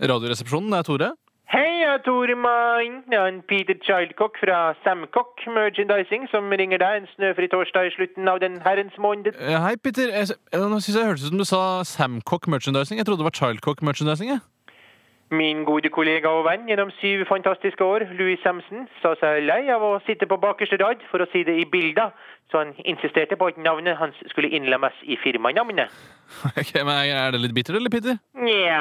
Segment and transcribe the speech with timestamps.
[0.00, 1.10] Radioresepsjonen, det er Tore.
[1.48, 2.98] Hei, jeg er Tore Toremann.
[3.08, 7.94] Det er en Peter Childcock fra Samcock Merchandising som ringer deg en snøfri torsdag i
[7.96, 9.32] slutten av den herrens måned.
[9.32, 10.12] Eh, Hei, Peter.
[10.12, 13.00] Jeg, jeg, nå synes jeg hørtes ut som du sa Samcock Merchandising.
[13.00, 14.30] Jeg trodde det var Childcock Merchandising.
[14.34, 14.44] jeg.
[15.30, 19.82] Min gode kollega og venn gjennom syv fantastiske år, Louis Samson, sa seg lei av
[19.84, 22.14] å sitte på bakerste rad for å si det i bilder,
[22.48, 25.92] så han insisterte på at navnet hans skulle innlemmes i firmanavnet.
[26.60, 28.16] Ok, men Er det litt bittert, eller, Peter?
[28.40, 28.80] Nja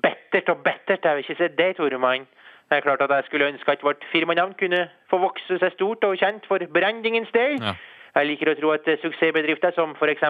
[0.00, 2.28] Bettert og bettert, jeg vil ikke si det, Toremann.
[2.70, 6.04] Det er klart at jeg skulle ønske at vårt firmanavn kunne få vokse seg stort
[6.06, 7.58] og kjent for brandingens del.
[7.60, 7.74] Ja.
[8.14, 10.24] Jeg liker å tro at suksessbedrifter som f.eks.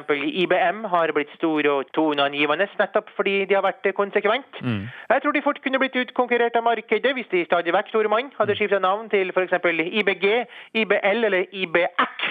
[0.45, 4.61] IBM har blitt store og toneangivende nettopp fordi de har vært konsekvent.
[4.61, 4.89] konsekvent.
[5.11, 8.33] Jeg tror de fort kunne blitt utkonkurrert av markedet hvis de stadig vekk, store mann,
[8.39, 9.57] hadde skifta navn til f.eks.
[10.01, 10.27] IBG,
[10.75, 12.29] IBL eller IBX.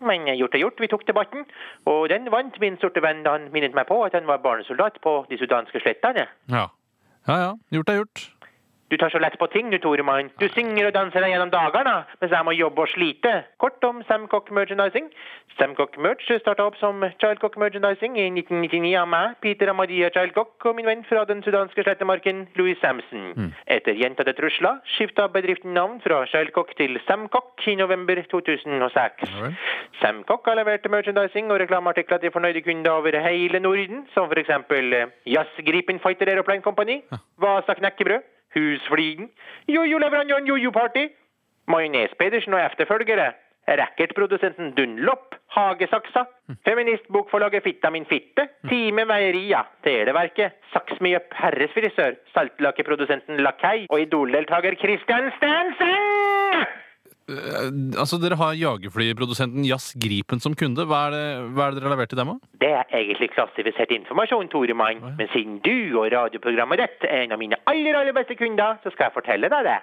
[0.00, 1.46] Men eh, gjort er gjort, vi tok debatten,
[1.90, 5.00] og den vant min sorte venn da han minnet meg på at han var barnesoldat
[5.02, 6.28] på de sudanske slettene.
[6.50, 6.68] Ja.
[7.28, 8.20] Ja ja, gjort er gjort.
[8.88, 10.30] Du tar så lett på ting, du, Toremann.
[10.40, 13.34] Du synger og danser deg gjennom dagene, mens jeg må jobbe og slite.
[13.60, 15.10] Kort om Samcock Merchandising.
[15.58, 20.78] Samcock Merch starta opp som Childcock Merchandising i 1999 av meg, Peter Amadia Childcock, og
[20.78, 23.52] min venn fra den sudanske slettemarken, Louis Samson.
[23.66, 29.28] Etter gjentatte trusler skifta bedriften navn fra Childcock til Samcock i november 2006.
[29.28, 29.52] Ja.
[30.00, 35.14] Samcock har levert merchandising og reklameartikler til fornøyde kunder over hele Norden, som eksempel eh,
[35.26, 37.00] Jazz Gripen Fighter Aeroplane Company,
[37.42, 38.22] Vasa Knekkebrød,
[38.54, 39.30] Husfliden,
[39.68, 41.08] Jojo-leverandøren Jojo Party,
[41.68, 43.32] Majones Pedersen og efterfølgere,
[43.68, 46.24] racketprodusenten Dunlop, Hagesaksa,
[46.64, 53.86] feministbokforlaget Fitta min fitte, Time Meieria, Televerket, Saksmyøp herresfrisør, saltlakeprodusenten Lakei.
[53.90, 56.07] Og idoldeltaker Christian Stensen!
[57.28, 57.68] Eh,
[58.00, 60.86] altså, Dere har jagerflyprodusenten Jazz Gripen som kunde.
[60.88, 62.32] Hva er det, hva er det dere har levert til dem?
[62.62, 65.02] Det er egentlig klassifisert informasjon, Tore Toremann.
[65.18, 68.92] Men siden du og radioprogrammet ditt er en av mine aller aller beste kunder, så
[68.94, 69.78] skal jeg fortelle deg det.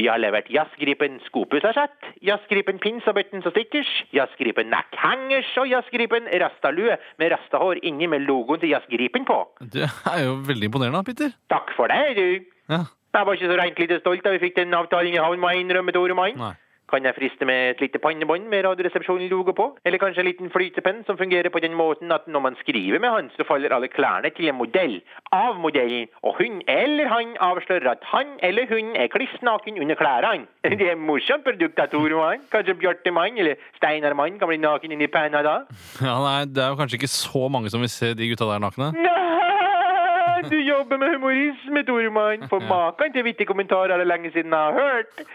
[0.00, 6.30] Vi har levert Jazzgripen skopusarsett, Jazzgripen pins og buttons og stickers, Jazzgripen neckhangers og Jazzgripen
[6.42, 9.38] rastalue med rastahår inni med logoen til Jazzgripen på.
[9.74, 11.36] Det er jo veldig imponerende, Peter.
[11.52, 12.50] Takk for det, du.
[12.72, 12.86] Ja.
[13.12, 15.52] Jeg var ikke så rent lite stolt da vi fikk den avtalen i havn, må
[15.52, 16.38] jeg innrømme, Toremann.
[16.40, 16.54] Nei.
[16.92, 19.64] Kan jeg friste med et lite pannebånd med Radioresepsjonen-logo på?
[19.88, 23.08] Eller kanskje en liten flytepenn som fungerer på den måten at når man skriver med
[23.14, 24.98] han, så faller alle klærne til en modell
[25.32, 29.96] av modellen, og hun eller han avslører at han eller hun er kliss naken under
[29.96, 30.44] klærne.
[30.82, 32.44] Det er morsomt produkt av Toremann.
[32.52, 35.56] Kanskje Bjarte Mann eller Steinar Mann kan bli naken inni penna da?
[36.06, 38.60] Ja, nei, Det er jo kanskje ikke så mange som vil se de gutta der
[38.68, 38.92] nakne.
[39.00, 42.48] Nei, Du jobber med humorisme, Toremann.
[42.52, 45.28] For maken til vittige kommentarer er det lenge siden jeg har hørt.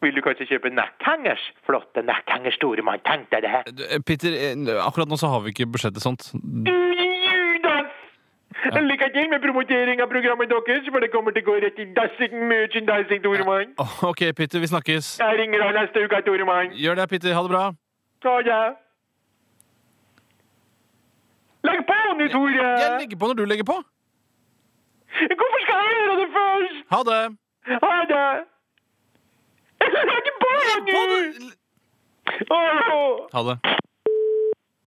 [0.00, 1.42] Vil du kanskje kjøpe neckhangers?
[1.66, 3.00] Flotte neckhangers, Toremann.
[3.06, 3.62] Tenk deg det.
[3.74, 4.54] Du, eh, Peter, eh,
[4.86, 6.28] akkurat nå så har vi ikke budsjettet sånt.
[6.68, 7.90] Judas!
[8.74, 11.84] Lykke til med promotering av programmet deres, for det kommer til å gå rett i
[11.94, 13.74] dassing merchandising, Toremann.
[13.78, 15.18] Åh, Ok, Peter, vi snakkes.
[15.18, 16.70] Jeg ringer deg neste uke, Toremann.
[16.74, 17.34] Gjør det, Peter.
[17.34, 17.64] Ha det bra.
[18.24, 18.76] Ha det.
[21.68, 22.66] Legg på nå, Tore!
[22.78, 23.76] Jeg legger på når du legger på.
[25.18, 26.78] Hvorfor skal jeg gjøre det først?
[26.94, 27.22] Ha det.
[27.82, 28.57] Ha det!
[30.78, 33.28] På det.
[33.32, 33.58] Ha det.